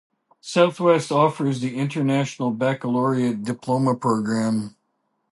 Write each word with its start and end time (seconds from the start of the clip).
Southwest 0.41 1.11
offers 1.11 1.59
the 1.61 1.77
International 1.77 2.49
Baccalaureate 2.49 3.43
Diploma 3.43 3.93
Programme. 3.95 4.75